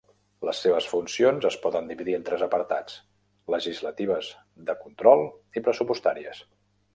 Les 0.47 0.59
seves 0.65 0.85
funcions 0.91 1.43
es 1.49 1.57
poden 1.65 1.91
dividir 1.91 2.15
en 2.19 2.25
tres 2.29 2.45
apartats: 2.45 2.95
legislatives, 3.57 4.31
de 4.71 4.77
control 4.87 5.23
i 5.61 5.65
pressupostàries. 5.69 6.43